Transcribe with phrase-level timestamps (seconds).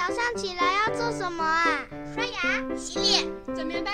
[0.00, 1.84] 早上起来要做什么啊？
[2.14, 3.22] 刷牙、洗脸、
[3.54, 3.90] 整棉被，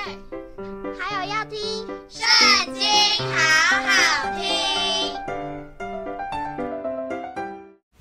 [0.97, 1.59] 还有要听
[2.09, 2.25] 《圣
[2.73, 2.85] 经》，
[3.35, 4.47] 好好听。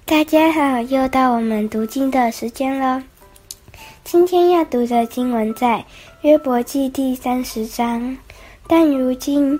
[0.05, 3.01] 大家好，又到我们读经的时间了。
[4.03, 5.83] 今天要读的经文在
[6.21, 8.15] 约伯记第三十章。
[8.67, 9.59] 但如今，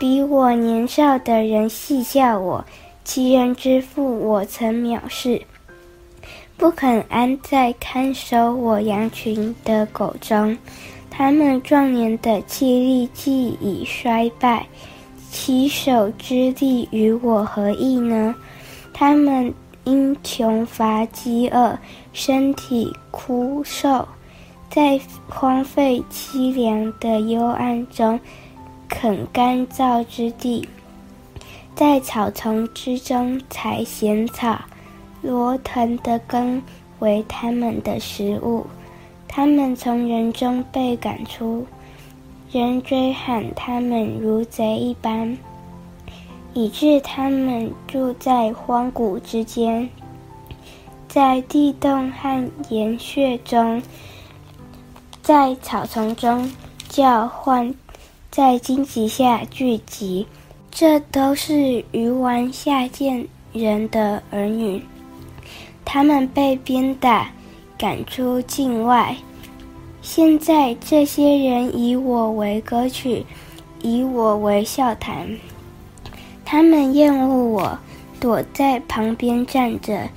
[0.00, 2.64] 比我年少的人戏笑我，
[3.04, 5.40] 其人之父我曾藐视。
[6.56, 10.56] 不肯安在看守我羊群的狗中，
[11.10, 14.66] 他们壮年的气力既已衰败，
[15.30, 18.34] 其手之力与我何异呢？
[18.92, 19.52] 他们
[19.82, 21.76] 因穷乏饥饿，
[22.12, 24.06] 身体枯瘦，
[24.70, 28.18] 在荒废凄凉的幽暗中
[28.88, 30.66] 啃干燥之地，
[31.74, 34.58] 在草丛之中采咸草。
[35.24, 36.62] 罗腾的根
[36.98, 38.66] 为他们的食物，
[39.26, 41.66] 他们从人中被赶出，
[42.52, 45.36] 人追喊他们如贼一般，
[46.52, 49.88] 以致他们住在荒谷之间，
[51.08, 53.82] 在地洞和岩穴中，
[55.22, 56.52] 在草丛中
[56.90, 57.74] 叫唤，
[58.30, 60.26] 在荆棘下聚集，
[60.70, 64.82] 这都是鱼丸下贱人的儿女。
[65.84, 67.30] 他们被鞭打，
[67.78, 69.16] 赶出境外。
[70.02, 73.24] 现在这些人以我为歌曲，
[73.80, 75.28] 以我为笑谈。
[76.44, 77.78] 他们厌恶我，
[78.20, 80.08] 躲在旁边站着，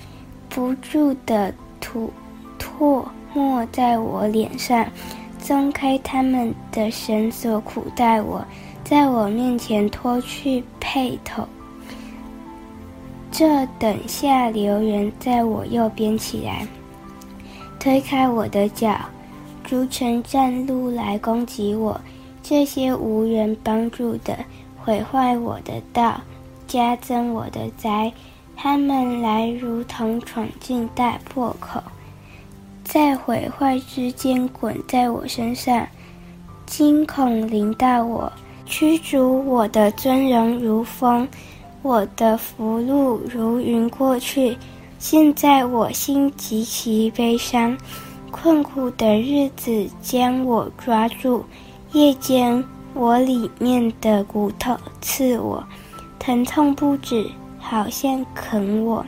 [0.49, 2.11] 不住地吐
[2.59, 4.85] 唾沫在我脸上，
[5.39, 8.45] 松开他们的绳索，苦待我，
[8.83, 11.47] 在我面前脱去轡头。
[13.37, 16.65] 这等下流人在我右边起来，
[17.79, 18.97] 推开我的脚，
[19.63, 22.01] 逐成战路来攻击我。
[22.41, 24.35] 这些无人帮助的，
[24.83, 26.19] 毁坏我的道，
[26.65, 28.11] 加增我的灾。
[28.55, 31.79] 他们来如同闯进大破口，
[32.83, 35.87] 在毁坏之间滚在我身上，
[36.65, 38.33] 惊恐临到我，
[38.65, 41.27] 驱逐我的尊荣如风。
[41.83, 44.57] 我的福禄如云过去，
[44.99, 47.77] 现在我心极其悲伤，
[48.31, 51.43] 困苦的日子将我抓住，
[51.93, 52.61] 夜间
[52.93, 55.63] 我里面的骨头刺我，
[56.19, 57.29] 疼痛不止，
[57.59, 59.05] 好像啃我。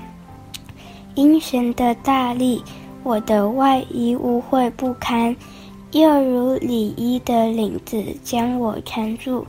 [1.16, 2.64] 阴神的大力，
[3.04, 5.36] 我的外衣污秽不堪，
[5.92, 9.46] 又如里衣的领子将我缠住。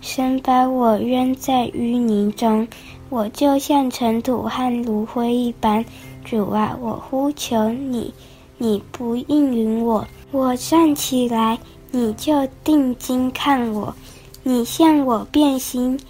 [0.00, 2.66] 神把我扔在淤泥中，
[3.10, 5.84] 我就像尘土和炉灰一般。
[6.24, 8.12] 主啊，我呼求你，
[8.56, 10.06] 你不应允我。
[10.30, 11.58] 我站起来，
[11.90, 13.94] 你就定睛看我。
[14.42, 16.00] 你向我变心，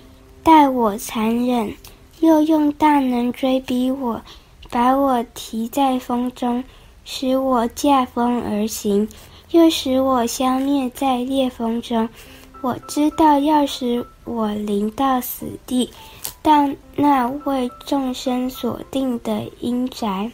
[0.45, 1.73] 待我残忍，
[2.21, 4.21] 又用大能追逼我，
[4.71, 6.63] 把我提在风中，
[7.05, 9.09] 使我驾风而行，
[9.51, 12.09] 又使我消灭在烈风中。
[12.63, 15.91] 我知道，要使我临到死地，
[16.43, 20.31] 到那为众生所定的阴宅。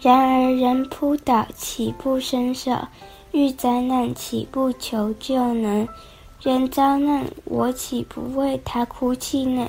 [0.00, 2.76] 然而人扑倒，岂不伸手？
[3.32, 5.88] 遇灾难，岂不求救呢？
[6.40, 9.68] 人遭难，我岂不为他哭泣呢？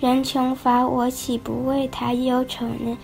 [0.00, 2.96] 人穷乏，我岂不为他忧愁呢？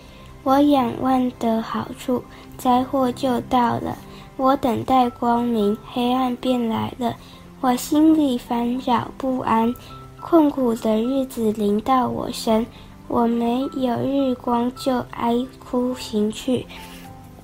[0.42, 2.22] 我仰望的好处，
[2.58, 3.96] 灾祸就到了；
[4.36, 7.14] 我等待光明，黑暗便来了。
[7.64, 9.75] 我心里烦扰不安，
[10.20, 12.66] 困苦的日子临到我身，
[13.08, 16.66] 我没有日光就哀哭行去。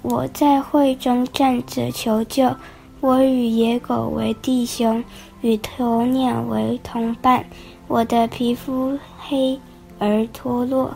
[0.02, 2.54] 我在会中站着求救，
[3.00, 5.02] 我与野狗为弟兄，
[5.40, 7.42] 与鸵鸟为同伴。
[7.88, 9.58] 我的皮肤黑
[9.98, 10.94] 而脱落，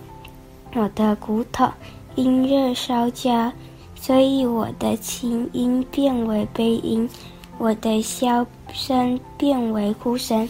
[0.75, 1.67] 我的骨头
[2.15, 3.51] 因热烧焦，
[3.95, 7.09] 所以我的琴音变为悲音。
[7.57, 8.45] 我的箫
[8.75, 10.47] 声变为哭声。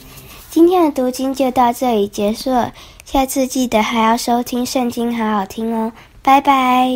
[0.50, 2.72] 今天的读经就到这里结束了，
[3.04, 5.92] 下次记得还要收听圣经，好好听哦，
[6.22, 6.88] 拜拜。